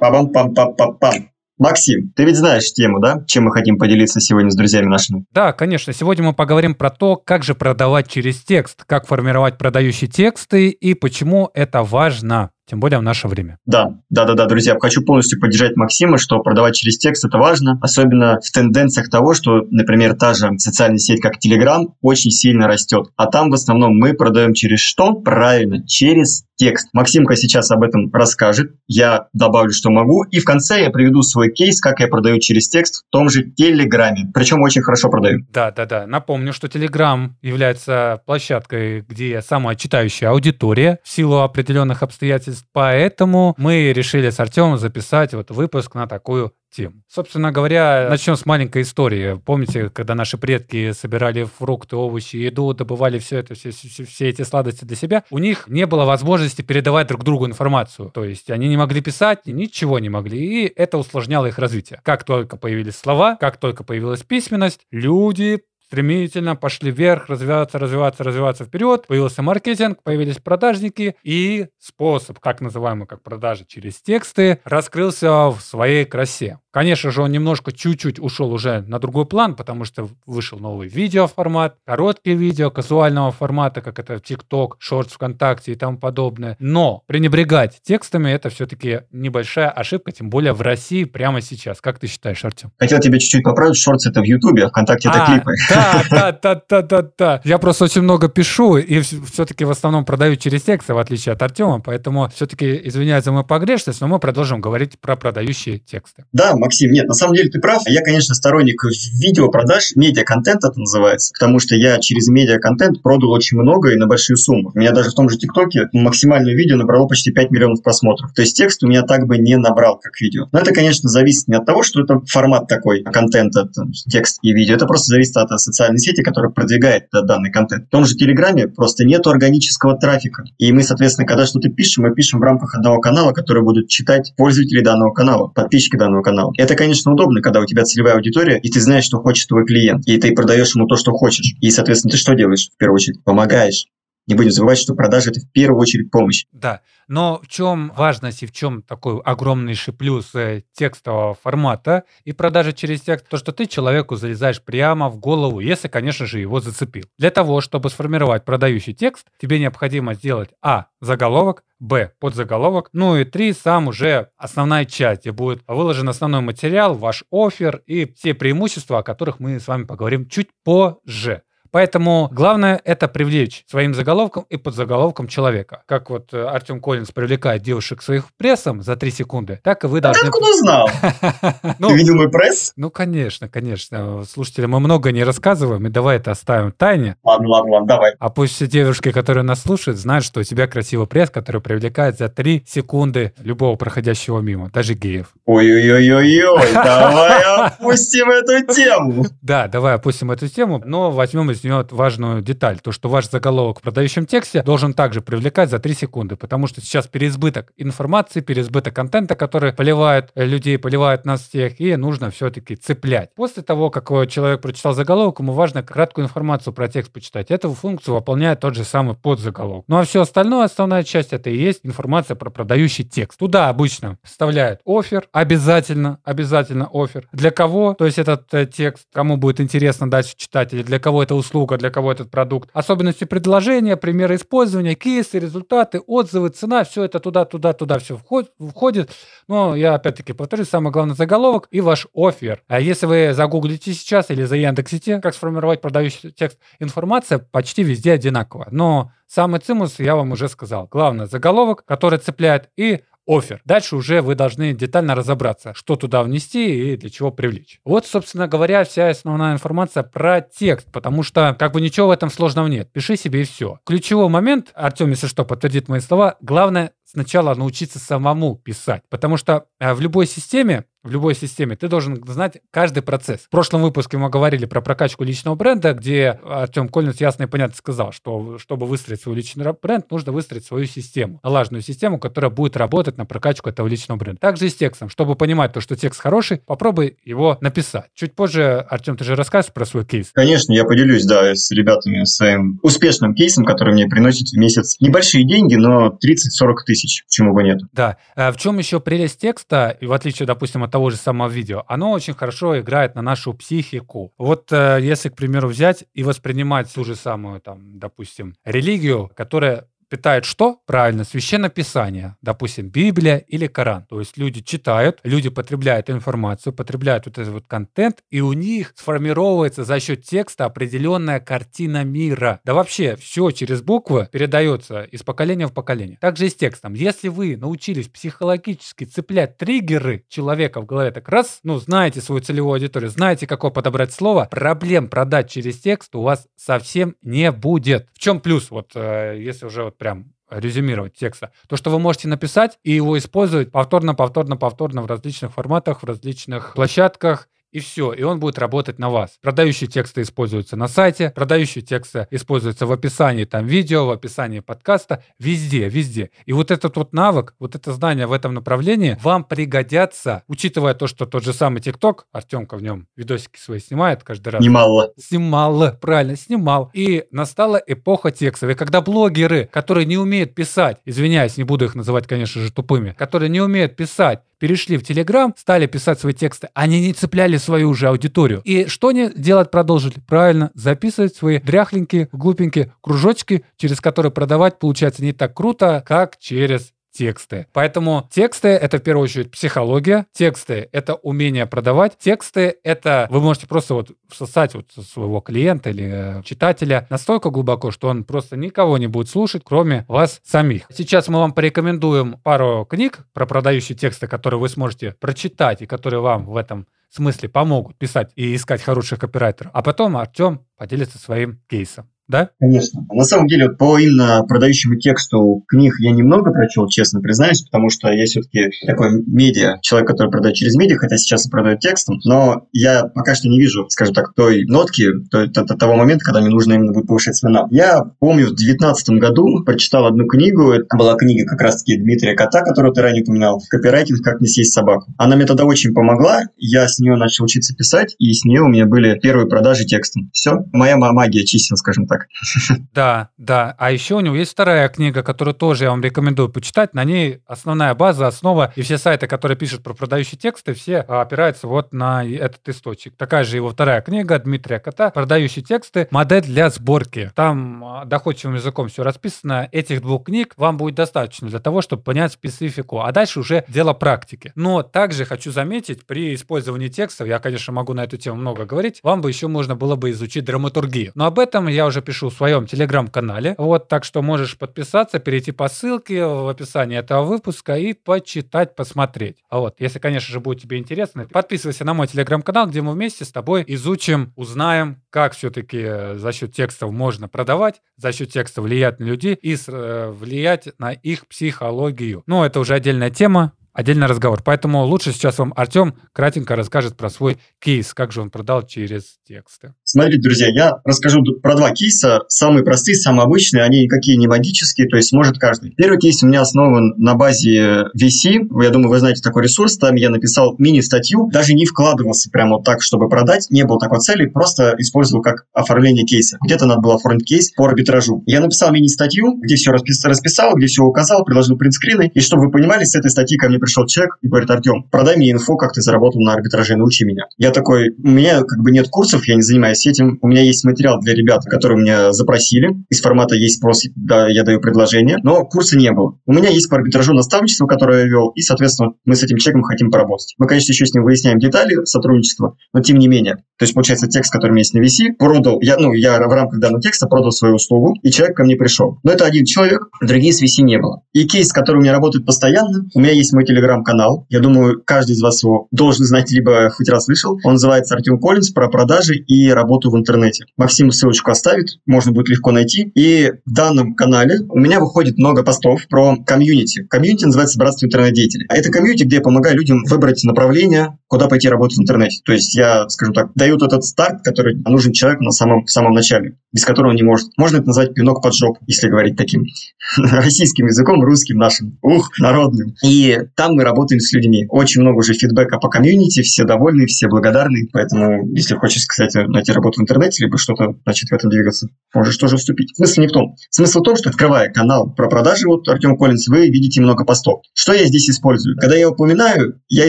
Пам-пам-пам-пам-пам. 0.00 1.35
Максим, 1.58 2.12
ты 2.14 2.24
ведь 2.24 2.36
знаешь 2.36 2.70
тему, 2.72 3.00
да? 3.00 3.24
Чем 3.26 3.44
мы 3.44 3.52
хотим 3.52 3.78
поделиться 3.78 4.20
сегодня 4.20 4.50
с 4.50 4.56
друзьями 4.56 4.86
нашими? 4.86 5.24
Да, 5.32 5.52
конечно. 5.52 5.92
Сегодня 5.92 6.24
мы 6.24 6.34
поговорим 6.34 6.74
про 6.74 6.90
то, 6.90 7.16
как 7.16 7.44
же 7.44 7.54
продавать 7.54 8.08
через 8.08 8.42
текст, 8.42 8.84
как 8.84 9.06
формировать 9.06 9.56
продающие 9.56 10.08
тексты 10.10 10.68
и 10.68 10.94
почему 10.94 11.50
это 11.54 11.82
важно 11.82 12.50
тем 12.66 12.80
более 12.80 12.98
в 12.98 13.02
наше 13.02 13.28
время. 13.28 13.58
Да, 13.64 13.98
да, 14.10 14.24
да, 14.24 14.34
да, 14.34 14.46
друзья, 14.46 14.76
хочу 14.80 15.02
полностью 15.02 15.40
поддержать 15.40 15.76
Максима, 15.76 16.18
что 16.18 16.40
продавать 16.40 16.74
через 16.74 16.98
текст 16.98 17.24
это 17.24 17.38
важно, 17.38 17.78
особенно 17.80 18.38
в 18.42 18.50
тенденциях 18.50 19.08
того, 19.08 19.34
что, 19.34 19.62
например, 19.70 20.14
та 20.14 20.34
же 20.34 20.50
социальная 20.58 20.98
сеть, 20.98 21.20
как 21.20 21.34
Telegram, 21.34 21.84
очень 22.00 22.30
сильно 22.30 22.66
растет. 22.66 23.08
А 23.16 23.26
там 23.26 23.50
в 23.50 23.54
основном 23.54 23.96
мы 23.96 24.14
продаем 24.14 24.52
через 24.52 24.80
что? 24.80 25.14
Правильно, 25.14 25.86
через 25.86 26.44
текст. 26.56 26.88
Максимка 26.92 27.36
сейчас 27.36 27.70
об 27.70 27.82
этом 27.82 28.10
расскажет, 28.12 28.72
я 28.86 29.28
добавлю, 29.32 29.72
что 29.72 29.90
могу, 29.90 30.24
и 30.24 30.40
в 30.40 30.44
конце 30.44 30.82
я 30.82 30.90
приведу 30.90 31.22
свой 31.22 31.52
кейс, 31.52 31.80
как 31.80 32.00
я 32.00 32.08
продаю 32.08 32.38
через 32.40 32.68
текст 32.68 33.04
в 33.06 33.10
том 33.10 33.28
же 33.28 33.44
Телеграме, 33.44 34.30
причем 34.34 34.62
очень 34.62 34.82
хорошо 34.82 35.08
продаю. 35.10 35.40
Да, 35.52 35.70
да, 35.70 35.86
да. 35.86 36.06
Напомню, 36.06 36.52
что 36.52 36.68
Телеграм 36.68 37.36
является 37.42 38.22
площадкой, 38.26 39.02
где 39.02 39.42
самая 39.42 39.76
читающая 39.76 40.30
аудитория 40.30 40.98
в 41.04 41.08
силу 41.08 41.40
определенных 41.40 42.02
обстоятельств, 42.02 42.55
поэтому 42.72 43.54
мы 43.56 43.92
решили 43.92 44.30
с 44.30 44.40
Артемом 44.40 44.78
записать 44.78 45.34
вот 45.34 45.50
выпуск 45.50 45.94
на 45.94 46.06
такую 46.06 46.52
тему. 46.70 47.02
Собственно 47.08 47.52
говоря, 47.52 48.06
начнем 48.10 48.36
с 48.36 48.44
маленькой 48.44 48.82
истории. 48.82 49.40
Помните, 49.44 49.88
когда 49.90 50.14
наши 50.14 50.36
предки 50.36 50.92
собирали 50.92 51.44
фрукты, 51.44 51.96
овощи, 51.96 52.36
еду, 52.36 52.72
добывали 52.74 53.18
все 53.18 53.38
это, 53.38 53.54
все, 53.54 53.70
все, 53.70 54.04
все 54.04 54.28
эти 54.28 54.42
сладости 54.42 54.84
для 54.84 54.96
себя, 54.96 55.24
у 55.30 55.38
них 55.38 55.68
не 55.68 55.86
было 55.86 56.04
возможности 56.04 56.62
передавать 56.62 57.08
друг 57.08 57.24
другу 57.24 57.46
информацию. 57.46 58.10
То 58.10 58.24
есть 58.24 58.50
они 58.50 58.68
не 58.68 58.76
могли 58.76 59.00
писать, 59.00 59.46
ничего 59.46 59.98
не 59.98 60.08
могли, 60.08 60.66
и 60.66 60.72
это 60.76 60.98
усложняло 60.98 61.46
их 61.46 61.58
развитие. 61.58 62.00
Как 62.02 62.24
только 62.24 62.56
появились 62.56 62.96
слова, 62.96 63.36
как 63.36 63.56
только 63.56 63.84
появилась 63.84 64.22
письменность, 64.22 64.80
люди 64.90 65.62
стремительно 65.86 66.56
пошли 66.56 66.90
вверх, 66.90 67.28
развиваться, 67.28 67.78
развиваться, 67.78 68.24
развиваться 68.24 68.64
вперед. 68.64 69.06
Появился 69.06 69.42
маркетинг, 69.42 70.02
появились 70.02 70.38
продажники, 70.38 71.16
и 71.22 71.68
способ, 71.78 72.38
как 72.40 72.60
называемый 72.60 73.06
как 73.06 73.22
продажи 73.22 73.64
через 73.66 74.00
тексты, 74.02 74.60
раскрылся 74.64 75.48
в 75.48 75.60
своей 75.60 76.04
красе. 76.04 76.58
Конечно 76.76 77.10
же, 77.10 77.22
он 77.22 77.32
немножко 77.32 77.72
чуть-чуть 77.72 78.18
ушел 78.18 78.52
уже 78.52 78.84
на 78.86 78.98
другой 78.98 79.24
план, 79.24 79.54
потому 79.54 79.86
что 79.86 80.10
вышел 80.26 80.58
новый 80.58 80.88
видеоформат, 80.88 81.76
короткие 81.86 82.36
видео 82.36 82.70
казуального 82.70 83.32
формата, 83.32 83.80
как 83.80 83.98
это 83.98 84.16
TikTok, 84.16 84.72
Shorts 84.86 85.14
ВКонтакте 85.14 85.72
и 85.72 85.74
тому 85.74 85.96
подобное. 85.96 86.54
Но 86.58 87.02
пренебрегать 87.06 87.80
текстами 87.82 88.28
это 88.28 88.50
все-таки 88.50 89.00
небольшая 89.10 89.70
ошибка, 89.70 90.12
тем 90.12 90.28
более 90.28 90.52
в 90.52 90.60
России 90.60 91.04
прямо 91.04 91.40
сейчас. 91.40 91.80
Как 91.80 91.98
ты 91.98 92.08
считаешь, 92.08 92.44
Артем? 92.44 92.72
Хотел 92.78 92.98
тебе 92.98 93.20
чуть-чуть 93.20 93.42
поправить, 93.42 93.76
Shorts 93.76 94.06
это 94.10 94.20
в 94.20 94.24
Ютубе, 94.24 94.64
а 94.64 94.68
ВКонтакте 94.68 95.08
это 95.08 95.24
а, 95.24 95.26
клипы. 95.28 95.52
Да, 95.70 96.04
да, 96.10 96.32
да, 96.42 96.62
да, 96.68 96.82
да, 96.82 97.10
да. 97.16 97.40
Я 97.42 97.56
просто 97.56 97.84
очень 97.84 98.02
много 98.02 98.28
пишу 98.28 98.76
и 98.76 99.00
все-таки 99.00 99.64
в 99.64 99.70
основном 99.70 100.04
продаю 100.04 100.36
через 100.36 100.64
тексты, 100.64 100.92
в 100.92 100.98
отличие 100.98 101.32
от 101.32 101.42
Артема, 101.42 101.80
поэтому 101.80 102.28
все-таки 102.34 102.78
извиняюсь 102.84 103.24
за 103.24 103.32
мою 103.32 103.44
погрешность, 103.44 104.02
но 104.02 104.08
мы 104.08 104.18
продолжим 104.18 104.60
говорить 104.60 105.00
про 105.00 105.16
продающие 105.16 105.78
тексты. 105.78 106.26
Да, 106.34 106.54
Максим, 106.66 106.90
нет, 106.90 107.06
на 107.06 107.14
самом 107.14 107.34
деле 107.34 107.48
ты 107.48 107.60
прав. 107.60 107.82
Я, 107.86 108.00
конечно, 108.00 108.34
сторонник 108.34 108.82
видеопродаж, 108.84 109.94
медиа-контент 109.94 110.64
это 110.64 110.78
называется, 110.78 111.32
потому 111.32 111.60
что 111.60 111.76
я 111.76 111.98
через 112.00 112.26
медиа-контент 112.26 113.02
продал 113.02 113.30
очень 113.30 113.56
много 113.56 113.92
и 113.92 113.96
на 113.96 114.08
большие 114.08 114.36
суммы. 114.36 114.72
У 114.74 114.78
меня 114.78 114.90
даже 114.90 115.10
в 115.10 115.14
том 115.14 115.28
же 115.28 115.38
ТикТоке 115.38 115.88
максимальное 115.92 116.54
видео 116.54 116.76
набрало 116.76 117.06
почти 117.06 117.30
5 117.30 117.50
миллионов 117.52 117.84
просмотров. 117.84 118.32
То 118.34 118.42
есть 118.42 118.56
текст 118.56 118.82
у 118.82 118.88
меня 118.88 119.02
так 119.02 119.28
бы 119.28 119.38
не 119.38 119.56
набрал, 119.56 120.00
как 120.02 120.20
видео. 120.20 120.48
Но 120.50 120.58
это, 120.58 120.72
конечно, 120.72 121.08
зависит 121.08 121.46
не 121.46 121.54
от 121.54 121.66
того, 121.66 121.84
что 121.84 122.02
это 122.02 122.20
формат 122.26 122.66
такой 122.66 123.04
контента, 123.04 123.66
там, 123.72 123.92
текст 123.92 124.40
и 124.42 124.52
видео. 124.52 124.74
Это 124.74 124.86
просто 124.86 125.10
зависит 125.10 125.36
от 125.36 125.48
социальной 125.60 126.00
сети, 126.00 126.22
которая 126.22 126.50
продвигает 126.50 127.04
данный 127.12 127.52
контент. 127.52 127.86
В 127.86 127.90
том 127.90 128.04
же 128.04 128.16
Телеграме 128.16 128.66
просто 128.66 129.04
нет 129.04 129.24
органического 129.26 129.96
трафика. 129.96 130.42
И 130.58 130.72
мы, 130.72 130.82
соответственно, 130.82 131.28
когда 131.28 131.46
что-то 131.46 131.68
пишем, 131.68 132.04
мы 132.04 132.14
пишем 132.14 132.40
в 132.40 132.42
рамках 132.42 132.74
одного 132.74 132.98
канала, 132.98 133.32
который 133.32 133.62
будут 133.62 133.88
читать 133.88 134.34
пользователи 134.36 134.80
данного 134.80 135.12
канала, 135.12 135.46
подписчики 135.46 135.96
данного 135.96 136.22
канала. 136.22 136.52
Это, 136.56 136.74
конечно, 136.74 137.12
удобно, 137.12 137.42
когда 137.42 137.60
у 137.60 137.66
тебя 137.66 137.84
целевая 137.84 138.14
аудитория, 138.14 138.58
и 138.58 138.70
ты 138.70 138.80
знаешь, 138.80 139.04
что 139.04 139.18
хочет 139.18 139.48
твой 139.48 139.64
клиент, 139.64 140.06
и 140.06 140.18
ты 140.18 140.32
продаешь 140.32 140.74
ему 140.74 140.86
то, 140.86 140.96
что 140.96 141.12
хочешь. 141.12 141.54
И, 141.60 141.70
соответственно, 141.70 142.12
ты 142.12 142.18
что 142.18 142.34
делаешь 142.34 142.70
в 142.74 142.78
первую 142.78 142.96
очередь? 142.96 143.22
Помогаешь. 143.24 143.86
Не 144.26 144.34
будем 144.34 144.50
забывать, 144.50 144.78
что 144.78 144.94
продажи– 144.94 145.30
это 145.32 145.40
в 145.40 145.50
первую 145.52 145.80
очередь 145.80 146.10
помощь. 146.10 146.46
Да, 146.52 146.80
но 147.06 147.40
в 147.42 147.48
чем 147.48 147.92
важность 147.96 148.42
и 148.42 148.46
в 148.46 148.52
чем 148.52 148.82
такой 148.82 149.20
огромнейший 149.20 149.94
плюс 149.94 150.34
э, 150.34 150.62
текстового 150.72 151.34
формата 151.34 152.02
и 152.24 152.32
продажи 152.32 152.72
через 152.72 153.02
текст? 153.02 153.28
То, 153.28 153.36
что 153.36 153.52
ты 153.52 153.66
человеку 153.66 154.16
залезаешь 154.16 154.60
прямо 154.60 155.08
в 155.08 155.18
голову, 155.18 155.60
если, 155.60 155.86
конечно 155.86 156.26
же, 156.26 156.40
его 156.40 156.60
зацепил. 156.60 157.04
Для 157.18 157.30
того, 157.30 157.60
чтобы 157.60 157.88
сформировать 157.90 158.44
продающий 158.44 158.94
текст, 158.94 159.28
тебе 159.40 159.60
необходимо 159.60 160.14
сделать 160.14 160.50
а. 160.60 160.86
заголовок, 161.00 161.62
б. 161.78 162.12
подзаголовок, 162.18 162.88
ну 162.92 163.16
и 163.16 163.24
три. 163.24 163.52
сам 163.52 163.88
уже 163.88 164.30
основная 164.36 164.84
часть, 164.84 165.20
где 165.20 165.30
будет 165.30 165.62
выложен 165.68 166.08
основной 166.08 166.40
материал, 166.40 166.94
ваш 166.94 167.22
офер 167.30 167.82
и 167.86 168.12
все 168.12 168.34
преимущества, 168.34 168.98
о 168.98 169.02
которых 169.04 169.38
мы 169.38 169.60
с 169.60 169.68
вами 169.68 169.84
поговорим 169.84 170.28
чуть 170.28 170.48
позже. 170.64 171.42
Поэтому 171.76 172.30
главное 172.32 172.80
это 172.84 173.06
привлечь 173.06 173.64
своим 173.68 173.92
заголовком 173.92 174.46
и 174.48 174.56
подзаголовком 174.56 175.28
человека. 175.28 175.82
Как 175.84 176.08
вот 176.08 176.32
э, 176.32 176.42
Артем 176.42 176.80
Коллинс 176.80 177.10
привлекает 177.12 177.60
девушек 177.60 178.00
своих 178.00 178.34
прессом 178.38 178.80
за 178.80 178.96
3 178.96 179.10
секунды, 179.10 179.60
так 179.62 179.84
и 179.84 179.86
вы 179.86 180.00
должны... 180.00 180.24
А 180.24 180.28
откуда 180.28 180.56
знал? 180.56 180.88
Ну, 181.78 181.88
Ты 181.90 181.96
видел 181.96 182.14
мой 182.14 182.30
пресс? 182.30 182.72
Ну, 182.76 182.90
конечно, 182.90 183.50
конечно. 183.50 184.24
Слушатели, 184.24 184.64
мы 184.64 184.80
много 184.80 185.12
не 185.12 185.22
рассказываем, 185.22 185.86
и 185.86 185.90
давай 185.90 186.16
это 186.16 186.30
оставим 186.30 186.70
в 186.70 186.76
тайне. 186.76 187.16
Ладно, 187.22 187.48
ладно, 187.48 187.72
ладно, 187.72 187.88
давай. 187.88 188.14
А 188.18 188.30
пусть 188.30 188.54
все 188.54 188.66
девушки, 188.66 189.12
которые 189.12 189.44
нас 189.44 189.60
слушают, 189.60 189.98
знают, 189.98 190.24
что 190.24 190.40
у 190.40 190.44
тебя 190.44 190.66
красивый 190.68 191.06
пресс, 191.06 191.28
который 191.28 191.60
привлекает 191.60 192.16
за 192.16 192.30
3 192.30 192.64
секунды 192.66 193.34
любого 193.38 193.76
проходящего 193.76 194.40
мимо, 194.40 194.70
даже 194.70 194.94
геев. 194.94 195.26
Ой-ой-ой-ой, 195.44 196.72
давай 196.72 197.42
опустим 197.42 198.30
эту 198.30 198.72
тему. 198.72 199.26
Да, 199.42 199.68
давай 199.68 199.96
опустим 199.96 200.30
эту 200.30 200.48
тему, 200.48 200.80
но 200.82 201.10
возьмем 201.10 201.50
из 201.50 201.65
нее 201.66 201.86
важную 201.90 202.42
деталь, 202.42 202.78
то, 202.80 202.92
что 202.92 203.08
ваш 203.08 203.28
заголовок 203.30 203.78
в 203.78 203.82
продающем 203.82 204.26
тексте 204.26 204.62
должен 204.62 204.94
также 204.94 205.20
привлекать 205.20 205.70
за 205.70 205.78
3 205.78 205.94
секунды, 205.94 206.36
потому 206.36 206.66
что 206.66 206.80
сейчас 206.80 207.06
переизбыток 207.06 207.72
информации, 207.76 208.40
переизбыток 208.40 208.94
контента, 208.94 209.34
который 209.34 209.72
поливает 209.72 210.30
людей, 210.34 210.78
поливает 210.78 211.24
нас 211.24 211.42
всех, 211.42 211.80
и 211.80 211.96
нужно 211.96 212.30
все-таки 212.30 212.76
цеплять. 212.76 213.34
После 213.34 213.62
того, 213.62 213.90
как 213.90 214.06
человек 214.28 214.60
прочитал 214.60 214.94
заголовок, 214.94 215.40
ему 215.40 215.52
важно 215.52 215.82
краткую 215.82 216.26
информацию 216.26 216.72
про 216.72 216.88
текст 216.88 217.12
почитать. 217.12 217.50
Эту 217.50 217.72
функцию 217.72 218.14
выполняет 218.14 218.60
тот 218.60 218.74
же 218.74 218.84
самый 218.84 219.14
подзаголовок. 219.14 219.84
Ну 219.88 219.98
а 219.98 220.04
все 220.04 220.22
остальное, 220.22 220.64
основная 220.64 221.02
часть, 221.02 221.32
это 221.32 221.50
и 221.50 221.56
есть 221.56 221.80
информация 221.84 222.34
про 222.34 222.50
продающий 222.50 223.04
текст. 223.04 223.38
Туда 223.38 223.68
обычно 223.68 224.18
вставляют 224.22 224.80
офер, 224.84 225.28
обязательно, 225.32 226.18
обязательно 226.24 226.88
офер. 226.92 227.28
Для 227.32 227.50
кого? 227.50 227.94
То 227.94 228.06
есть 228.06 228.18
этот 228.18 228.52
э, 228.54 228.66
текст, 228.66 229.06
кому 229.12 229.36
будет 229.36 229.60
интересно 229.60 230.10
дальше 230.10 230.34
читать, 230.36 230.72
или 230.72 230.82
для 230.82 230.98
кого 230.98 231.22
эта 231.22 231.34
услуга, 231.34 231.45
для 231.78 231.90
кого 231.90 232.12
этот 232.12 232.30
продукт. 232.30 232.70
Особенности 232.72 233.24
предложения, 233.24 233.96
примеры 233.96 234.36
использования, 234.36 234.94
кейсы, 234.94 235.38
результаты, 235.38 236.00
отзывы, 236.00 236.50
цена, 236.50 236.84
все 236.84 237.04
это 237.04 237.20
туда, 237.20 237.44
туда, 237.44 237.72
туда 237.72 237.98
все 237.98 238.16
входит. 238.16 239.10
Но 239.48 239.76
я 239.76 239.94
опять-таки 239.94 240.32
повторюсь, 240.32 240.68
самое 240.68 240.92
главное 240.92 241.14
заголовок 241.14 241.68
и 241.70 241.80
ваш 241.80 242.06
офер. 242.14 242.62
А 242.68 242.80
если 242.80 243.06
вы 243.06 243.32
загуглите 243.32 243.92
сейчас 243.92 244.30
или 244.30 244.44
за 244.44 244.56
Яндексите, 244.56 245.20
как 245.20 245.34
сформировать 245.34 245.80
продающий 245.80 246.32
текст, 246.32 246.58
информация 246.80 247.38
почти 247.38 247.82
везде 247.82 248.12
одинакова. 248.12 248.68
Но 248.70 249.12
самый 249.26 249.60
цимус 249.60 249.98
я 249.98 250.16
вам 250.16 250.32
уже 250.32 250.48
сказал. 250.48 250.88
Главное 250.90 251.26
заголовок, 251.26 251.84
который 251.84 252.18
цепляет, 252.18 252.70
и 252.76 253.00
офер. 253.26 253.60
Дальше 253.64 253.96
уже 253.96 254.22
вы 254.22 254.34
должны 254.34 254.72
детально 254.74 255.14
разобраться, 255.14 255.74
что 255.74 255.96
туда 255.96 256.22
внести 256.22 256.92
и 256.92 256.96
для 256.96 257.10
чего 257.10 257.30
привлечь. 257.30 257.80
Вот, 257.84 258.06
собственно 258.06 258.48
говоря, 258.48 258.84
вся 258.84 259.08
основная 259.08 259.52
информация 259.52 260.02
про 260.02 260.40
текст, 260.40 260.86
потому 260.92 261.22
что 261.22 261.54
как 261.58 261.72
бы 261.72 261.80
ничего 261.80 262.08
в 262.08 262.10
этом 262.10 262.30
сложного 262.30 262.66
нет. 262.68 262.90
Пиши 262.92 263.16
себе 263.16 263.42
и 263.42 263.44
все. 263.44 263.80
Ключевой 263.84 264.28
момент, 264.28 264.70
Артем, 264.74 265.10
если 265.10 265.26
что, 265.26 265.44
подтвердит 265.44 265.88
мои 265.88 266.00
слова, 266.00 266.36
главное 266.40 266.92
сначала 267.06 267.54
научиться 267.54 267.98
самому 267.98 268.56
писать, 268.56 269.02
потому 269.08 269.36
что 269.36 269.66
э, 269.78 269.94
в 269.94 270.00
любой 270.00 270.26
системе 270.26 270.84
в 271.06 271.10
любой 271.10 271.34
системе, 271.34 271.76
ты 271.76 271.88
должен 271.88 272.22
знать 272.26 272.58
каждый 272.70 273.02
процесс. 273.02 273.40
В 273.40 273.50
прошлом 273.50 273.82
выпуске 273.82 274.18
мы 274.18 274.28
говорили 274.28 274.66
про 274.66 274.80
прокачку 274.80 275.24
личного 275.24 275.54
бренда, 275.54 275.94
где 275.94 276.40
Артем 276.44 276.88
Кольниц 276.88 277.20
ясно 277.20 277.44
и 277.44 277.46
понятно 277.46 277.76
сказал, 277.76 278.12
что 278.12 278.58
чтобы 278.58 278.86
выстроить 278.86 279.22
свой 279.22 279.36
личный 279.36 279.64
бренд, 279.80 280.10
нужно 280.10 280.32
выстроить 280.32 280.66
свою 280.66 280.86
систему, 280.86 281.40
налаженную 281.42 281.82
систему, 281.82 282.18
которая 282.18 282.50
будет 282.50 282.76
работать 282.76 283.16
на 283.16 283.24
прокачку 283.24 283.68
этого 283.68 283.86
личного 283.86 284.18
бренда. 284.18 284.40
Также 284.40 284.66
и 284.66 284.68
с 284.68 284.74
текстом. 284.74 285.08
Чтобы 285.08 285.36
понимать 285.36 285.72
то, 285.72 285.80
что 285.80 285.96
текст 285.96 286.20
хороший, 286.20 286.58
попробуй 286.58 287.16
его 287.24 287.56
написать. 287.60 288.06
Чуть 288.14 288.34
позже, 288.34 288.84
Артем, 288.90 289.16
ты 289.16 289.24
же 289.24 289.36
расскажешь 289.36 289.72
про 289.72 289.86
свой 289.86 290.04
кейс? 290.04 290.30
Конечно, 290.34 290.72
я 290.72 290.84
поделюсь, 290.84 291.24
да, 291.24 291.54
с 291.54 291.70
ребятами 291.70 292.24
своим 292.24 292.80
успешным 292.82 293.34
кейсом, 293.34 293.64
который 293.64 293.94
мне 293.94 294.06
приносит 294.06 294.48
в 294.48 294.56
месяц 294.56 294.96
небольшие 295.00 295.46
деньги, 295.46 295.76
но 295.76 296.08
30-40 296.08 296.74
тысяч, 296.84 296.95
почему 297.26 297.54
бы 297.54 297.62
нет. 297.62 297.78
Да. 297.92 298.16
А 298.34 298.52
в 298.52 298.56
чем 298.56 298.78
еще 298.78 299.00
прелесть 299.00 299.40
текста, 299.40 299.96
в 300.00 300.12
отличие, 300.12 300.46
допустим, 300.46 300.82
от 300.82 300.90
того 300.90 301.10
же 301.10 301.16
самого 301.16 301.48
видео, 301.48 301.84
оно 301.88 302.10
очень 302.12 302.34
хорошо 302.34 302.78
играет 302.78 303.14
на 303.14 303.22
нашу 303.22 303.54
психику. 303.54 304.32
Вот 304.38 304.72
э, 304.72 304.98
если, 305.00 305.28
к 305.28 305.36
примеру, 305.36 305.68
взять 305.68 306.04
и 306.14 306.22
воспринимать 306.22 306.92
ту 306.92 307.04
же 307.04 307.16
самую, 307.16 307.60
там, 307.60 307.98
допустим, 307.98 308.54
религию, 308.64 309.30
которая 309.34 309.88
питает 310.08 310.44
что? 310.44 310.80
Правильно, 310.86 311.24
священное 311.24 311.70
писание, 311.70 312.36
допустим, 312.42 312.88
Библия 312.88 313.38
или 313.38 313.66
Коран. 313.66 314.04
То 314.08 314.20
есть 314.20 314.36
люди 314.36 314.62
читают, 314.62 315.20
люди 315.24 315.48
потребляют 315.48 316.10
информацию, 316.10 316.72
потребляют 316.72 317.26
вот 317.26 317.38
этот 317.38 317.52
вот 317.52 317.66
контент, 317.66 318.22
и 318.30 318.40
у 318.40 318.52
них 318.52 318.92
сформировывается 318.96 319.84
за 319.84 320.00
счет 320.00 320.22
текста 320.24 320.64
определенная 320.64 321.40
картина 321.40 322.04
мира. 322.04 322.60
Да 322.64 322.74
вообще 322.74 323.16
все 323.16 323.50
через 323.50 323.82
буквы 323.82 324.28
передается 324.30 325.02
из 325.02 325.22
поколения 325.22 325.66
в 325.66 325.72
поколение. 325.72 326.18
Также 326.20 326.46
и 326.46 326.50
с 326.50 326.54
текстом. 326.54 326.94
Если 326.94 327.28
вы 327.28 327.56
научились 327.56 328.08
психологически 328.08 329.04
цеплять 329.04 329.56
триггеры 329.56 330.24
человека 330.28 330.80
в 330.80 330.86
голове, 330.86 331.10
так 331.10 331.28
раз, 331.28 331.60
ну, 331.62 331.78
знаете 331.78 332.20
свою 332.20 332.40
целевую 332.40 332.74
аудиторию, 332.74 333.10
знаете, 333.10 333.46
какое 333.46 333.70
подобрать 333.70 334.12
слово, 334.12 334.48
проблем 334.50 335.08
продать 335.08 335.50
через 335.50 335.78
текст 335.78 336.14
у 336.14 336.22
вас 336.22 336.46
совсем 336.56 337.16
не 337.22 337.52
будет. 337.52 338.08
В 338.14 338.18
чем 338.18 338.40
плюс? 338.40 338.70
Вот 338.70 338.92
э, 338.94 339.38
если 339.40 339.66
уже 339.66 339.84
вот 339.84 339.95
прям 339.98 340.32
резюмировать 340.50 341.14
текста, 341.14 341.52
то, 341.68 341.76
что 341.76 341.90
вы 341.90 341.98
можете 341.98 342.28
написать 342.28 342.78
и 342.84 342.92
его 342.92 343.18
использовать 343.18 343.72
повторно, 343.72 344.14
повторно, 344.14 344.56
повторно 344.56 345.02
в 345.02 345.06
различных 345.06 345.52
форматах, 345.52 346.02
в 346.02 346.06
различных 346.06 346.74
площадках, 346.74 347.48
и 347.76 347.80
все, 347.80 348.14
и 348.14 348.22
он 348.22 348.40
будет 348.40 348.58
работать 348.58 348.98
на 348.98 349.10
вас. 349.10 349.38
Продающие 349.42 349.86
тексты 349.86 350.22
используются 350.22 350.76
на 350.76 350.88
сайте, 350.88 351.30
продающие 351.34 351.84
тексты 351.84 352.26
используются 352.30 352.86
в 352.86 352.92
описании 352.92 353.44
там 353.44 353.66
видео, 353.66 354.06
в 354.06 354.10
описании 354.12 354.60
подкаста, 354.60 355.22
везде, 355.38 355.90
везде. 355.90 356.30
И 356.46 356.54
вот 356.54 356.70
этот 356.70 356.96
вот 356.96 357.12
навык, 357.12 357.54
вот 357.58 357.74
это 357.74 357.92
знание 357.92 358.26
в 358.26 358.32
этом 358.32 358.54
направлении 358.54 359.18
вам 359.22 359.44
пригодятся, 359.44 360.42
учитывая 360.48 360.94
то, 360.94 361.06
что 361.06 361.26
тот 361.26 361.44
же 361.44 361.52
самый 361.52 361.82
ТикТок, 361.82 362.26
Артемка 362.32 362.78
в 362.78 362.82
нем 362.82 363.08
видосики 363.14 363.58
свои 363.58 363.78
снимает 363.78 364.22
каждый 364.22 364.48
раз. 364.48 364.62
Снимал. 364.62 365.12
Снимал, 365.18 365.98
правильно, 366.00 366.34
снимал. 366.34 366.90
И 366.94 367.26
настала 367.30 367.76
эпоха 367.86 368.30
текстов. 368.30 368.70
И 368.70 368.74
когда 368.74 369.02
блогеры, 369.02 369.68
которые 369.70 370.06
не 370.06 370.16
умеют 370.16 370.54
писать, 370.54 370.96
извиняюсь, 371.04 371.58
не 371.58 371.64
буду 371.64 371.84
их 371.84 371.94
называть, 371.94 372.26
конечно 372.26 372.62
же, 372.62 372.72
тупыми, 372.72 373.12
которые 373.18 373.50
не 373.50 373.60
умеют 373.60 373.96
писать, 373.96 374.40
перешли 374.58 374.96
в 374.96 375.02
Телеграм, 375.02 375.54
стали 375.56 375.86
писать 375.86 376.20
свои 376.20 376.32
тексты, 376.32 376.68
они 376.74 377.00
не 377.00 377.12
цепляли 377.12 377.56
свою 377.56 377.90
уже 377.90 378.08
аудиторию. 378.08 378.60
И 378.64 378.86
что 378.86 379.08
они 379.08 379.30
делать 379.34 379.70
продолжили? 379.70 380.14
Правильно, 380.26 380.70
записывать 380.74 381.36
свои 381.36 381.58
дряхленькие, 381.58 382.28
глупенькие 382.32 382.92
кружочки, 383.00 383.64
через 383.76 384.00
которые 384.00 384.32
продавать 384.32 384.78
получается 384.78 385.22
не 385.22 385.32
так 385.32 385.54
круто, 385.54 386.02
как 386.06 386.38
через 386.38 386.92
тексты. 387.16 387.66
Поэтому 387.72 388.28
тексты— 388.30 388.68
это 388.86 388.98
в 388.98 389.02
первую 389.02 389.24
очередь 389.24 389.50
психология, 389.50 390.26
тексты— 390.32 390.88
это 390.92 391.14
умение 391.14 391.66
продавать, 391.66 392.18
тексты— 392.18 392.76
это 392.84 393.26
вы 393.30 393.40
можете 393.40 393.66
просто 393.66 393.94
вот 393.94 394.10
всосать 394.28 394.74
вот 394.74 394.90
своего 394.92 395.40
клиента 395.40 395.90
или 395.90 396.38
э, 396.38 396.42
читателя 396.42 397.06
настолько 397.10 397.50
глубоко, 397.50 397.90
что 397.90 398.08
он 398.08 398.24
просто 398.24 398.56
никого 398.56 398.98
не 398.98 399.06
будет 399.06 399.28
слушать, 399.28 399.62
кроме 399.64 400.04
вас 400.08 400.40
самих. 400.44 400.86
Сейчас 400.90 401.28
мы 401.28 401.38
вам 401.38 401.52
порекомендуем 401.52 402.38
пару 402.42 402.84
книг 402.84 403.26
про 403.32 403.46
продающие 403.46 403.96
тексты, 403.96 404.26
которые 404.26 404.60
вы 404.60 404.68
сможете 404.68 405.12
прочитать 405.12 405.82
и 405.82 405.86
которые 405.86 406.20
вам 406.20 406.46
в 406.46 406.56
этом 406.56 406.86
смысле 407.08 407.48
помогут 407.48 407.96
писать 407.96 408.32
и 408.36 408.54
искать 408.54 408.82
хороших 408.82 409.20
копирайтеров. 409.20 409.70
А 409.74 409.82
потом 409.82 410.16
Артем 410.16 410.66
поделится 410.76 411.18
своим 411.18 411.60
кейсом 411.68 412.10
да? 412.28 412.50
Конечно. 412.58 413.06
На 413.12 413.24
самом 413.24 413.46
деле, 413.46 413.68
по 413.68 413.98
именно 413.98 414.42
продающему 414.48 414.96
тексту 414.96 415.64
книг 415.68 415.94
я 416.00 416.10
немного 416.10 416.50
прочел, 416.50 416.88
честно 416.88 417.20
признаюсь, 417.20 417.62
потому 417.62 417.88
что 417.90 418.08
я 418.10 418.24
все-таки 418.24 418.70
такой 418.86 419.22
медиа, 419.26 419.78
человек, 419.80 420.08
который 420.08 420.30
продает 420.30 420.56
через 420.56 420.74
медиа, 420.74 420.96
хотя 420.96 421.16
сейчас 421.16 421.46
и 421.46 421.50
продает 421.50 421.80
текстом, 421.80 422.18
но 422.24 422.66
я 422.72 423.04
пока 423.04 423.34
что 423.34 423.48
не 423.48 423.58
вижу, 423.58 423.86
скажем 423.88 424.14
так, 424.14 424.34
той 424.34 424.64
нотки, 424.64 425.06
той, 425.30 425.50
того 425.50 425.94
момента, 425.94 426.24
когда 426.24 426.40
мне 426.40 426.50
нужно 426.50 426.74
именно 426.74 426.92
будет 426.92 427.06
повышать 427.06 427.40
навык. 427.42 427.70
Я 427.70 428.02
помню, 428.18 428.46
в 428.46 428.56
2019 428.56 429.08
году 429.20 429.64
прочитал 429.64 430.06
одну 430.06 430.26
книгу, 430.26 430.72
это 430.72 430.96
была 430.96 431.14
книга 431.14 431.48
как 431.48 431.60
раз-таки 431.60 431.96
Дмитрия 431.98 432.34
Кота, 432.34 432.62
которую 432.62 432.92
ты 432.92 433.02
ранее 433.02 433.22
упоминал, 433.22 433.62
«Копирайтинг. 433.68 434.22
Как 434.22 434.40
не 434.40 434.48
съесть 434.48 434.72
собаку». 434.72 435.12
Она 435.18 435.36
мне 435.36 435.46
тогда 435.46 435.64
очень 435.64 435.92
помогла, 435.92 436.42
я 436.56 436.88
с 436.88 436.98
нее 436.98 437.16
начал 437.16 437.44
учиться 437.44 437.74
писать, 437.74 438.14
и 438.18 438.32
с 438.32 438.44
нее 438.44 438.62
у 438.62 438.68
меня 438.68 438.86
были 438.86 439.18
первые 439.18 439.46
продажи 439.46 439.84
текстом. 439.84 440.30
Все, 440.32 440.64
моя 440.72 440.96
магия 440.96 441.44
чисел, 441.44 441.76
скажем 441.76 442.06
так 442.06 442.15
так. 442.16 442.28
Да, 442.92 443.28
да. 443.36 443.74
А 443.78 443.90
еще 443.90 444.14
у 444.14 444.20
него 444.20 444.36
есть 444.36 444.52
вторая 444.52 444.88
книга, 444.88 445.22
которую 445.22 445.54
тоже 445.54 445.84
я 445.84 445.90
вам 445.90 446.02
рекомендую 446.02 446.48
почитать. 446.48 446.94
На 446.94 447.04
ней 447.04 447.40
основная 447.46 447.94
база, 447.94 448.26
основа, 448.26 448.72
и 448.74 448.82
все 448.82 448.96
сайты, 448.96 449.26
которые 449.26 449.56
пишут 449.56 449.82
про 449.82 449.92
продающие 449.92 450.38
тексты, 450.38 450.72
все 450.72 451.00
опираются 451.00 451.66
вот 451.66 451.92
на 451.92 452.24
этот 452.24 452.66
источник. 452.68 453.14
Такая 453.16 453.44
же 453.44 453.56
его 453.56 453.70
вторая 453.70 454.00
книга 454.00 454.38
Дмитрия 454.38 454.78
Кота 454.78 455.10
«Продающие 455.10 455.62
тексты. 455.62 456.08
Модель 456.10 456.42
для 456.42 456.70
сборки». 456.70 457.30
Там 457.34 457.84
а, 457.84 458.04
доходчивым 458.06 458.56
языком 458.56 458.88
все 458.88 459.02
расписано. 459.02 459.68
Этих 459.72 460.00
двух 460.00 460.24
книг 460.24 460.54
вам 460.56 460.78
будет 460.78 460.94
достаточно 460.94 461.48
для 461.48 461.58
того, 461.58 461.82
чтобы 461.82 462.02
понять 462.02 462.32
специфику. 462.32 463.00
А 463.00 463.12
дальше 463.12 463.40
уже 463.40 463.64
дело 463.68 463.92
практики. 463.92 464.52
Но 464.54 464.82
также 464.82 465.24
хочу 465.26 465.52
заметить, 465.52 466.06
при 466.06 466.34
использовании 466.34 466.88
текстов, 466.88 467.28
я, 467.28 467.38
конечно, 467.38 467.72
могу 467.72 467.92
на 467.92 468.04
эту 468.04 468.16
тему 468.16 468.36
много 468.38 468.64
говорить, 468.64 469.00
вам 469.02 469.20
бы 469.20 469.28
еще 469.28 469.48
можно 469.48 469.76
было 469.76 469.96
бы 469.96 470.10
изучить 470.10 470.44
драматургию. 470.44 471.12
Но 471.14 471.26
об 471.26 471.38
этом 471.38 471.68
я 471.68 471.86
уже 471.86 472.02
пишу 472.06 472.30
в 472.30 472.32
своем 472.32 472.66
телеграм-канале. 472.66 473.54
Вот, 473.58 473.88
так 473.88 474.04
что 474.04 474.22
можешь 474.22 474.56
подписаться, 474.56 475.18
перейти 475.18 475.52
по 475.52 475.68
ссылке 475.68 476.24
в 476.24 476.48
описании 476.48 476.96
этого 476.96 477.24
выпуска 477.24 477.76
и 477.76 477.92
почитать, 477.92 478.74
посмотреть. 478.74 479.42
А 479.50 479.58
вот, 479.58 479.80
если, 479.80 479.98
конечно 479.98 480.32
же, 480.32 480.40
будет 480.40 480.62
тебе 480.62 480.78
интересно, 480.78 481.26
подписывайся 481.30 481.84
на 481.84 481.92
мой 481.92 482.06
телеграм-канал, 482.06 482.68
где 482.68 482.80
мы 482.80 482.92
вместе 482.92 483.24
с 483.24 483.32
тобой 483.32 483.64
изучим, 483.66 484.32
узнаем, 484.36 485.02
как 485.10 485.34
все-таки 485.34 485.78
э, 485.82 486.14
за 486.14 486.32
счет 486.32 486.54
текстов 486.54 486.92
можно 486.92 487.28
продавать, 487.28 487.82
за 487.96 488.12
счет 488.12 488.30
текста 488.30 488.62
влиять 488.62 489.00
на 489.00 489.04
людей 489.04 489.34
и 489.34 489.56
э, 489.66 490.10
влиять 490.10 490.68
на 490.78 490.92
их 490.92 491.26
психологию. 491.26 492.22
Ну, 492.26 492.44
это 492.44 492.60
уже 492.60 492.74
отдельная 492.74 493.10
тема, 493.10 493.52
отдельный 493.76 494.06
разговор. 494.06 494.42
Поэтому 494.42 494.84
лучше 494.84 495.12
сейчас 495.12 495.38
вам 495.38 495.52
Артем 495.54 495.96
кратенько 496.12 496.56
расскажет 496.56 496.96
про 496.96 497.10
свой 497.10 497.38
кейс, 497.60 497.92
как 497.92 498.10
же 498.10 498.22
он 498.22 498.30
продал 498.30 498.66
через 498.66 499.18
тексты. 499.28 499.74
Смотрите, 499.88 500.20
друзья, 500.20 500.48
я 500.48 500.72
расскажу 500.84 501.22
про 501.40 501.54
два 501.54 501.70
кейса. 501.70 502.22
Самые 502.26 502.64
простые, 502.64 502.96
самые 502.96 503.26
обычные, 503.26 503.62
они 503.62 503.84
никакие 503.84 504.16
не 504.16 504.26
магические, 504.26 504.88
то 504.88 504.96
есть 504.96 505.12
может 505.12 505.38
каждый. 505.38 505.70
Первый 505.76 506.00
кейс 506.00 506.24
у 506.24 506.26
меня 506.26 506.40
основан 506.40 506.94
на 506.96 507.14
базе 507.14 507.84
VC. 507.96 508.48
Я 508.64 508.70
думаю, 508.70 508.88
вы 508.88 508.98
знаете 508.98 509.22
такой 509.22 509.44
ресурс. 509.44 509.78
Там 509.78 509.94
я 509.94 510.10
написал 510.10 510.56
мини-статью, 510.58 511.30
даже 511.32 511.54
не 511.54 511.66
вкладывался 511.66 512.30
прямо 512.30 512.56
вот 512.56 512.64
так, 512.64 512.82
чтобы 512.82 513.08
продать. 513.08 513.46
Не 513.50 513.64
было 513.64 513.78
такой 513.78 514.00
цели, 514.00 514.26
просто 514.26 514.74
использовал 514.78 515.22
как 515.22 515.46
оформление 515.52 516.04
кейса. 516.04 516.38
Где-то 516.44 516.66
надо 516.66 516.80
было 516.80 516.96
оформить 516.96 517.24
кейс 517.24 517.52
по 517.52 517.66
арбитражу. 517.66 518.24
Я 518.26 518.40
написал 518.40 518.72
мини-статью, 518.72 519.38
где 519.40 519.54
все 519.54 519.70
расписал, 519.70 520.56
где 520.56 520.66
все 520.66 520.82
указал, 520.82 521.24
приложил 521.24 521.56
принтскрины. 521.56 522.10
И 522.12 522.18
чтобы 522.18 522.46
вы 522.46 522.50
понимали, 522.50 522.82
с 522.82 522.96
этой 522.96 523.12
статьи 523.12 523.38
ко 523.38 523.48
мне 523.48 523.60
пришел 523.60 523.86
человек 523.86 524.16
и 524.20 524.26
говорит, 524.26 524.50
Артем, 524.50 524.82
продай 524.90 525.16
мне 525.16 525.30
инфо, 525.30 525.56
как 525.56 525.74
ты 525.74 525.80
заработал 525.80 526.20
на 526.22 526.32
арбитраже, 526.32 526.74
научи 526.74 527.04
меня. 527.04 527.26
Я 527.38 527.52
такой, 527.52 527.90
у 528.02 528.08
меня 528.08 528.42
как 528.42 528.64
бы 528.64 528.72
нет 528.72 528.88
курсов, 528.88 529.28
я 529.28 529.36
не 529.36 529.42
занимаюсь 529.42 529.75
занимаюсь 529.76 529.86
этим. 529.86 530.18
У 530.22 530.28
меня 530.28 530.42
есть 530.42 530.64
материал 530.64 530.98
для 531.00 531.14
ребят, 531.14 531.44
которые 531.44 531.80
меня 531.80 532.12
запросили. 532.12 532.70
Из 532.88 533.00
формата 533.00 533.34
есть 533.34 533.56
спрос, 533.56 533.84
да, 533.94 534.28
я 534.28 534.42
даю 534.44 534.60
предложение. 534.60 535.18
Но 535.22 535.44
курса 535.44 535.76
не 535.76 535.90
было. 535.92 536.18
У 536.26 536.32
меня 536.32 536.48
есть 536.48 536.68
по 536.68 536.76
арбитражу 536.76 537.12
наставничество, 537.12 537.66
которое 537.66 538.04
я 538.04 538.06
вел, 538.06 538.30
и, 538.34 538.40
соответственно, 538.40 538.92
мы 539.04 539.16
с 539.16 539.22
этим 539.22 539.36
человеком 539.36 539.62
хотим 539.62 539.90
поработать. 539.90 540.34
Мы, 540.38 540.46
конечно, 540.46 540.72
еще 540.72 540.86
с 540.86 540.94
ним 540.94 541.04
выясняем 541.04 541.38
детали 541.38 541.84
сотрудничества, 541.84 542.56
но 542.72 542.80
тем 542.80 542.98
не 542.98 543.08
менее. 543.08 543.36
То 543.58 543.64
есть, 543.64 543.74
получается, 543.74 544.06
текст, 544.06 544.32
который 544.32 544.50
у 544.50 544.54
меня 544.54 544.60
есть 544.60 544.74
на 544.74 544.80
VC, 544.80 545.14
продал, 545.18 545.60
я, 545.60 545.76
ну, 545.78 545.92
я 545.92 546.18
в 546.18 546.32
рамках 546.32 546.60
данного 546.60 546.82
текста 546.82 547.06
продал 547.06 547.32
свою 547.32 547.56
услугу, 547.56 547.94
и 548.02 548.10
человек 548.10 548.36
ко 548.36 548.44
мне 548.44 548.56
пришел. 548.56 548.98
Но 549.02 549.12
это 549.12 549.24
один 549.24 549.44
человек, 549.44 549.88
другие 550.00 550.32
с 550.32 550.42
VC 550.42 550.62
не 550.62 550.78
было. 550.78 551.02
И 551.12 551.26
кейс, 551.26 551.52
который 551.52 551.78
у 551.78 551.80
меня 551.80 551.92
работает 551.92 552.26
постоянно, 552.26 552.86
у 552.94 553.00
меня 553.00 553.12
есть 553.12 553.32
мой 553.32 553.44
телеграм-канал. 553.44 554.26
Я 554.28 554.40
думаю, 554.40 554.82
каждый 554.84 555.12
из 555.12 555.22
вас 555.22 555.42
его 555.42 555.68
должен 555.70 556.04
знать, 556.04 556.30
либо 556.30 556.68
хоть 556.70 556.88
раз 556.88 557.06
слышал. 557.06 557.38
Он 557.44 557.52
называется 557.52 557.94
Артем 557.94 558.18
Коллинз 558.18 558.50
про 558.50 558.68
продажи 558.68 559.14
и 559.14 559.50
работу 559.50 559.65
в 559.66 559.96
интернете. 559.96 560.44
Максим 560.56 560.90
ссылочку 560.90 561.30
оставит, 561.30 561.68
можно 561.86 562.12
будет 562.12 562.28
легко 562.28 562.50
найти. 562.52 562.90
И 562.94 563.32
в 563.44 563.52
данном 563.52 563.94
канале 563.94 564.40
у 564.48 564.58
меня 564.58 564.80
выходит 564.80 565.18
много 565.18 565.42
постов 565.42 565.86
про 565.88 566.16
комьюнити. 566.24 566.84
Комьюнити 566.84 567.24
называется 567.26 567.58
«Братство 567.58 567.86
интернет-деятелей». 567.86 568.46
А 568.48 568.56
это 568.56 568.70
комьюнити, 568.70 569.04
где 569.04 569.16
я 569.16 569.22
помогаю 569.22 569.56
людям 569.56 569.82
выбрать 569.88 570.22
направление, 570.24 570.98
куда 571.08 571.28
пойти 571.28 571.48
работать 571.48 571.78
в 571.78 571.82
интернете. 571.82 572.20
То 572.24 572.32
есть 572.32 572.54
я, 572.56 572.88
скажем 572.88 573.14
так, 573.14 573.30
даю 573.34 573.56
этот 573.56 573.84
старт, 573.84 574.22
который 574.24 574.56
нужен 574.56 574.92
человеку 574.92 575.24
на 575.24 575.30
самом, 575.30 575.64
в 575.64 575.70
самом 575.70 575.92
начале, 575.92 576.36
без 576.52 576.64
которого 576.64 576.90
он 576.90 576.96
не 576.96 577.02
может. 577.02 577.28
Можно 577.36 577.58
это 577.58 577.66
назвать 577.66 577.94
пинок 577.94 578.22
под 578.22 578.34
жопу, 578.34 578.58
если 578.66 578.88
говорить 578.88 579.16
таким 579.16 579.44
российским 579.96 580.66
языком, 580.66 581.02
русским 581.02 581.36
нашим, 581.36 581.78
ух, 581.82 582.10
народным. 582.18 582.74
И 582.84 583.18
там 583.36 583.54
мы 583.54 583.64
работаем 583.64 584.00
с 584.00 584.12
людьми. 584.12 584.46
Очень 584.48 584.82
много 584.82 584.98
уже 584.98 585.14
фидбэка 585.14 585.58
по 585.58 585.68
комьюнити, 585.68 586.22
все 586.22 586.44
довольны, 586.44 586.86
все 586.86 587.08
благодарны. 587.08 587.68
Поэтому, 587.72 588.28
если 588.34 588.54
хочешь, 588.54 588.86
кстати, 588.86 589.18
найти 589.28 589.52
работу 589.56 589.80
в 589.80 589.82
интернете, 589.82 590.24
либо 590.24 590.38
что-то, 590.38 590.74
значит, 590.84 591.10
в 591.10 591.12
этом 591.12 591.30
двигаться, 591.30 591.68
можешь 591.94 592.16
тоже 592.16 592.36
вступить. 592.36 592.76
Смысл 592.76 593.00
не 593.00 593.08
в 593.08 593.12
том. 593.12 593.34
Смысл 593.50 593.80
в 593.80 593.82
том, 593.82 593.96
что 593.96 594.10
открывая 594.10 594.52
канал 594.52 594.92
про 594.94 595.08
продажи, 595.08 595.46
вот 595.46 595.68
Артем 595.68 595.96
Коллинс, 595.96 596.28
вы 596.28 596.48
видите 596.48 596.80
много 596.80 597.04
постов. 597.04 597.42
Что 597.54 597.72
я 597.72 597.86
здесь 597.86 598.08
использую? 598.08 598.56
Когда 598.56 598.76
я 598.76 598.88
упоминаю, 598.88 599.60
я 599.68 599.88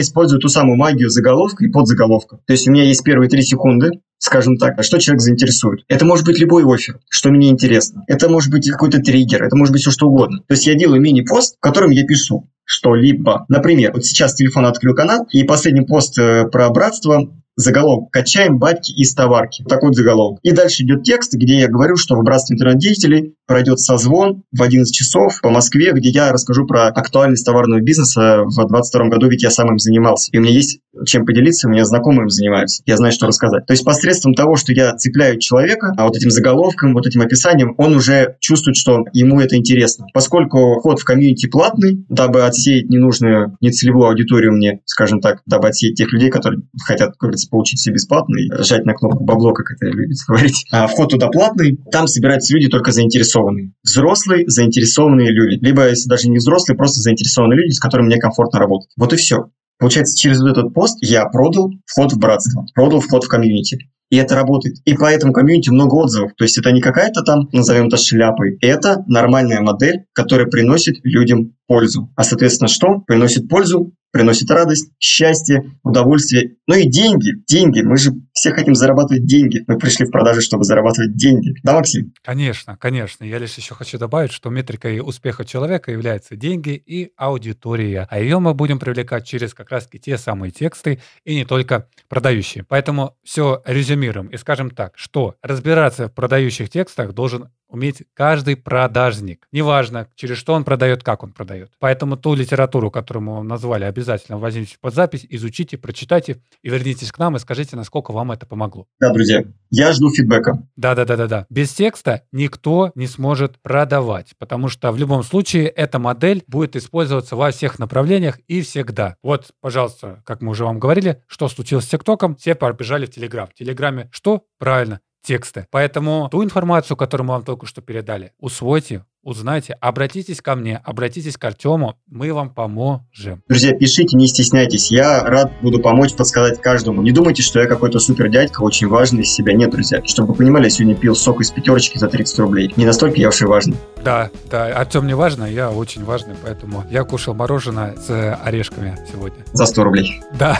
использую 0.00 0.40
ту 0.40 0.48
самую 0.48 0.76
магию 0.76 1.10
заголовка 1.10 1.64
и 1.64 1.68
подзаголовка. 1.68 2.38
То 2.46 2.52
есть 2.52 2.66
у 2.66 2.72
меня 2.72 2.84
есть 2.84 3.04
первые 3.04 3.28
три 3.28 3.42
секунды, 3.42 3.90
скажем 4.18 4.56
так, 4.56 4.82
что 4.82 4.98
человек 4.98 5.22
заинтересует. 5.22 5.80
Это 5.88 6.04
может 6.04 6.26
быть 6.26 6.38
любой 6.38 6.64
офер, 6.64 6.98
что 7.08 7.30
мне 7.30 7.48
интересно. 7.48 8.02
Это 8.08 8.28
может 8.28 8.50
быть 8.50 8.68
какой-то 8.68 8.98
триггер, 8.98 9.42
это 9.42 9.56
может 9.56 9.72
быть 9.72 9.82
все 9.82 9.90
что 9.90 10.08
угодно. 10.08 10.38
То 10.46 10.54
есть 10.54 10.66
я 10.66 10.74
делаю 10.74 11.00
мини-пост, 11.00 11.56
в 11.56 11.60
котором 11.60 11.90
я 11.90 12.04
пишу 12.04 12.48
что-либо. 12.64 13.46
Например, 13.48 13.92
вот 13.94 14.04
сейчас 14.04 14.34
телефон 14.34 14.66
открыл 14.66 14.94
канал, 14.94 15.26
и 15.32 15.42
последний 15.44 15.86
пост 15.86 16.18
э, 16.18 16.44
про 16.52 16.68
братство 16.68 17.32
заголовок 17.58 18.10
«Качаем 18.10 18.58
батьки 18.58 18.92
из 18.92 19.14
товарки». 19.14 19.64
Такой 19.64 19.92
заголовок. 19.92 20.38
И 20.42 20.52
дальше 20.52 20.84
идет 20.84 21.02
текст, 21.02 21.34
где 21.34 21.58
я 21.58 21.68
говорю, 21.68 21.96
что 21.96 22.14
в 22.14 22.22
Братстве 22.22 22.54
интернет-деятелей 22.54 23.34
пройдет 23.48 23.80
созвон 23.80 24.42
в 24.52 24.62
11 24.62 24.94
часов 24.94 25.40
по 25.42 25.50
Москве, 25.50 25.92
где 25.92 26.10
я 26.10 26.30
расскажу 26.30 26.66
про 26.66 26.88
актуальность 26.88 27.44
товарного 27.44 27.80
бизнеса 27.80 28.44
в 28.44 28.54
2022 28.54 29.08
году, 29.08 29.28
ведь 29.28 29.42
я 29.42 29.50
сам 29.50 29.70
им 29.70 29.78
занимался. 29.78 30.30
И 30.30 30.38
у 30.38 30.42
меня 30.42 30.52
есть 30.52 30.80
чем 31.06 31.24
поделиться, 31.24 31.68
у 31.68 31.70
меня 31.70 31.84
знакомые 31.84 32.22
им 32.22 32.28
занимаются. 32.28 32.82
Я 32.86 32.96
знаю, 32.96 33.12
что 33.12 33.26
рассказать. 33.26 33.66
То 33.66 33.72
есть 33.72 33.84
посредством 33.84 34.34
того, 34.34 34.56
что 34.56 34.72
я 34.72 34.94
цепляю 34.96 35.38
человека, 35.38 35.92
а 35.96 36.04
вот 36.04 36.16
этим 36.16 36.30
заголовком, 36.30 36.92
вот 36.92 37.06
этим 37.06 37.20
описанием, 37.20 37.74
он 37.78 37.94
уже 37.94 38.36
чувствует, 38.40 38.76
что 38.76 39.04
ему 39.12 39.40
это 39.40 39.56
интересно. 39.56 40.06
Поскольку 40.12 40.78
вход 40.80 41.00
в 41.00 41.04
комьюнити 41.04 41.46
платный, 41.46 42.04
дабы 42.08 42.44
отсеять 42.44 42.88
ненужную, 42.88 43.56
нецелевую 43.60 44.08
аудиторию 44.08 44.52
мне, 44.52 44.80
скажем 44.86 45.20
так, 45.20 45.42
дабы 45.46 45.68
отсеять 45.68 45.96
тех 45.96 46.12
людей, 46.12 46.30
которые 46.30 46.62
хотят, 46.84 47.10
как 47.10 47.18
говорится, 47.18 47.48
получить 47.48 47.78
все 47.78 47.92
бесплатно 47.92 48.36
и 48.36 48.62
жать 48.62 48.84
на 48.84 48.94
кнопку 48.94 49.24
бабло, 49.24 49.52
как 49.52 49.70
это 49.70 49.86
любит 49.86 50.16
говорить. 50.26 50.66
А 50.72 50.86
вход 50.86 51.10
туда 51.10 51.28
платный, 51.28 51.78
там 51.90 52.06
собираются 52.06 52.54
люди 52.54 52.68
только 52.68 52.92
заинтересованные. 52.92 53.37
Взрослые, 53.82 54.48
заинтересованные 54.48 55.30
люди. 55.30 55.58
Либо, 55.64 55.88
если 55.88 56.08
даже 56.08 56.28
не 56.28 56.38
взрослые, 56.38 56.76
просто 56.76 57.00
заинтересованные 57.00 57.58
люди, 57.58 57.72
с 57.72 57.80
которыми 57.80 58.06
мне 58.06 58.18
комфортно 58.18 58.58
работать. 58.58 58.90
Вот 58.96 59.12
и 59.12 59.16
все. 59.16 59.50
Получается, 59.78 60.16
через 60.16 60.40
вот 60.40 60.50
этот 60.50 60.74
пост 60.74 60.98
я 61.00 61.24
продал 61.26 61.70
вход 61.86 62.12
в 62.12 62.18
братство, 62.18 62.66
продал 62.74 63.00
вход 63.00 63.24
в 63.24 63.28
комьюнити. 63.28 63.78
И 64.10 64.16
это 64.16 64.34
работает. 64.34 64.76
И 64.84 64.94
по 64.94 65.04
этому 65.04 65.32
комьюнити 65.32 65.70
много 65.70 65.94
отзывов. 65.96 66.32
То 66.36 66.44
есть 66.44 66.56
это 66.58 66.72
не 66.72 66.80
какая-то 66.80 67.22
там, 67.22 67.48
назовем 67.52 67.88
это 67.88 67.98
шляпой. 67.98 68.56
Это 68.62 69.04
нормальная 69.06 69.60
модель, 69.60 70.06
которая 70.14 70.46
приносит 70.46 70.96
людям 71.04 71.54
пользу. 71.66 72.10
А 72.16 72.24
соответственно 72.24 72.68
что? 72.68 73.00
Приносит 73.06 73.48
пользу 73.48 73.92
приносит 74.10 74.50
радость, 74.50 74.90
счастье, 74.98 75.78
удовольствие, 75.82 76.56
ну 76.66 76.74
и 76.74 76.88
деньги. 76.88 77.42
Деньги. 77.46 77.80
Мы 77.82 77.96
же 77.96 78.12
все 78.32 78.52
хотим 78.52 78.74
зарабатывать 78.74 79.26
деньги. 79.26 79.64
Мы 79.66 79.78
пришли 79.78 80.06
в 80.06 80.10
продажи, 80.10 80.40
чтобы 80.40 80.64
зарабатывать 80.64 81.16
деньги. 81.16 81.54
Да, 81.62 81.74
Максим? 81.74 82.12
Конечно, 82.22 82.76
конечно. 82.76 83.24
Я 83.24 83.38
лишь 83.38 83.54
еще 83.54 83.74
хочу 83.74 83.98
добавить, 83.98 84.32
что 84.32 84.50
метрикой 84.50 85.00
успеха 85.00 85.44
человека 85.44 85.90
являются 85.90 86.36
деньги 86.36 86.70
и 86.70 87.12
аудитория. 87.16 88.06
А 88.10 88.20
ее 88.20 88.38
мы 88.38 88.54
будем 88.54 88.78
привлекать 88.78 89.26
через 89.26 89.54
как 89.54 89.70
раз 89.70 89.88
те 89.88 90.16
самые 90.16 90.50
тексты 90.50 91.00
и 91.24 91.34
не 91.34 91.44
только 91.44 91.88
продающие. 92.08 92.64
Поэтому 92.64 93.16
все 93.24 93.62
резюмируем 93.64 94.28
и 94.28 94.36
скажем 94.36 94.70
так, 94.70 94.92
что 94.96 95.34
разбираться 95.42 96.08
в 96.08 96.14
продающих 96.14 96.70
текстах 96.70 97.12
должен 97.12 97.48
уметь 97.68 98.02
каждый 98.14 98.56
продажник. 98.56 99.46
Неважно, 99.52 100.08
через 100.14 100.38
что 100.38 100.54
он 100.54 100.64
продает, 100.64 101.02
как 101.02 101.22
он 101.22 101.32
продает. 101.32 101.70
Поэтому 101.78 102.16
ту 102.16 102.34
литературу, 102.34 102.90
которую 102.90 103.24
мы 103.24 103.34
вам 103.36 103.48
назвали, 103.48 103.84
обязательно 103.84 104.38
возьмите 104.38 104.76
под 104.80 104.94
запись, 104.94 105.26
изучите, 105.28 105.78
прочитайте 105.78 106.42
и 106.62 106.68
вернитесь 106.68 107.12
к 107.12 107.18
нам 107.18 107.36
и 107.36 107.38
скажите, 107.38 107.76
насколько 107.76 108.12
вам 108.12 108.32
это 108.32 108.46
помогло. 108.46 108.86
Да, 109.00 109.12
друзья, 109.12 109.44
я 109.70 109.92
жду 109.92 110.10
фидбэка. 110.10 110.66
Да-да-да-да-да. 110.76 111.46
Без 111.50 111.72
текста 111.72 112.22
никто 112.32 112.92
не 112.94 113.06
сможет 113.06 113.60
продавать, 113.60 114.34
потому 114.38 114.68
что 114.68 114.90
в 114.92 114.96
любом 114.98 115.22
случае 115.22 115.68
эта 115.68 115.98
модель 115.98 116.42
будет 116.46 116.76
использоваться 116.76 117.36
во 117.36 117.50
всех 117.50 117.78
направлениях 117.78 118.38
и 118.48 118.62
всегда. 118.62 119.16
Вот, 119.22 119.52
пожалуйста, 119.60 120.22
как 120.24 120.40
мы 120.40 120.50
уже 120.50 120.64
вам 120.64 120.78
говорили, 120.78 121.22
что 121.26 121.48
случилось 121.48 121.84
с 121.84 121.88
ТикТоком, 121.88 122.36
все 122.36 122.54
побежали 122.54 123.06
в 123.06 123.10
Телеграм. 123.10 123.46
В 123.46 123.54
Телеграме 123.54 124.08
что? 124.12 124.44
Правильно, 124.58 125.00
тексты. 125.28 125.66
Поэтому 125.70 126.28
ту 126.30 126.42
информацию, 126.42 126.96
которую 126.96 127.26
мы 127.26 127.34
вам 127.34 127.44
только 127.44 127.66
что 127.66 127.82
передали, 127.82 128.32
усвойте, 128.38 129.04
узнайте, 129.28 129.74
обратитесь 129.80 130.40
ко 130.40 130.56
мне, 130.56 130.80
обратитесь 130.82 131.36
к 131.36 131.44
Артему, 131.44 131.96
мы 132.06 132.32
вам 132.32 132.48
поможем. 132.48 133.42
Друзья, 133.46 133.74
пишите, 133.74 134.16
не 134.16 134.26
стесняйтесь, 134.26 134.90
я 134.90 135.22
рад 135.22 135.52
буду 135.60 135.80
помочь, 135.80 136.14
подсказать 136.14 136.62
каждому. 136.62 137.02
Не 137.02 137.12
думайте, 137.12 137.42
что 137.42 137.60
я 137.60 137.66
какой-то 137.66 137.98
супер 137.98 138.30
дядька, 138.30 138.62
очень 138.62 138.88
важный 138.88 139.22
из 139.22 139.32
себя. 139.32 139.52
Нет, 139.52 139.70
друзья, 139.70 140.02
чтобы 140.04 140.28
вы 140.28 140.34
понимали, 140.36 140.64
я 140.64 140.70
сегодня 140.70 140.96
пил 140.96 141.14
сок 141.14 141.42
из 141.42 141.50
пятерочки 141.50 141.98
за 141.98 142.08
30 142.08 142.38
рублей. 142.38 142.72
Не 142.76 142.86
настолько 142.86 143.20
я 143.20 143.28
уж 143.28 143.42
и 143.42 143.44
важный. 143.44 143.76
Да, 144.02 144.30
да, 144.50 144.66
Артем 144.66 145.06
не 145.06 145.14
важно, 145.14 145.44
я 145.44 145.70
очень 145.70 146.04
важный, 146.04 146.34
поэтому 146.42 146.84
я 146.90 147.04
кушал 147.04 147.34
мороженое 147.34 147.96
с 147.96 148.34
орешками 148.42 148.98
сегодня. 149.12 149.44
За 149.52 149.66
100 149.66 149.84
рублей. 149.84 150.22
Да, 150.38 150.58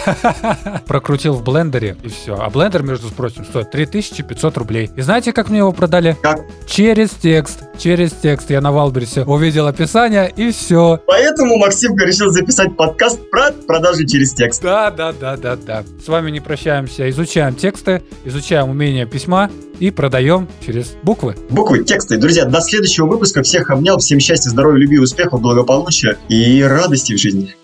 прокрутил 0.86 1.34
в 1.34 1.42
блендере 1.42 1.96
и 2.02 2.08
все. 2.08 2.36
А 2.36 2.50
блендер, 2.50 2.82
между 2.82 3.08
прочим, 3.08 3.46
стоит 3.46 3.70
3500 3.70 4.58
рублей. 4.58 4.90
И 4.94 5.00
знаете, 5.00 5.32
как 5.32 5.48
мне 5.48 5.60
его 5.60 5.72
продали? 5.72 6.16
Как? 6.20 6.40
Через 6.66 7.10
текст, 7.10 7.67
через 7.78 8.12
текст. 8.12 8.50
Я 8.50 8.60
на 8.60 8.72
Валберсе 8.72 9.22
увидел 9.22 9.66
описание 9.66 10.32
и 10.36 10.50
все. 10.50 11.00
Поэтому 11.06 11.56
Максимка 11.56 12.04
решил 12.04 12.30
записать 12.30 12.76
подкаст 12.76 13.18
про 13.30 13.52
продажи 13.52 14.06
через 14.06 14.34
текст. 14.34 14.62
Да, 14.62 14.90
да, 14.90 15.12
да, 15.12 15.36
да, 15.36 15.56
да. 15.56 15.84
С 16.04 16.08
вами 16.08 16.30
не 16.30 16.40
прощаемся. 16.40 17.08
Изучаем 17.10 17.54
тексты, 17.54 18.02
изучаем 18.24 18.68
умение 18.68 19.06
письма 19.06 19.50
и 19.78 19.90
продаем 19.90 20.48
через 20.64 20.94
буквы. 21.02 21.36
Буквы, 21.50 21.84
тексты. 21.84 22.18
Друзья, 22.18 22.44
до 22.44 22.60
следующего 22.60 23.06
выпуска. 23.06 23.42
Всех 23.42 23.70
обнял. 23.70 23.98
Всем 23.98 24.20
счастья, 24.20 24.50
здоровья, 24.50 24.80
любви, 24.80 24.98
успехов, 24.98 25.40
благополучия 25.40 26.18
и 26.28 26.62
радости 26.62 27.14
в 27.14 27.18
жизни. 27.18 27.54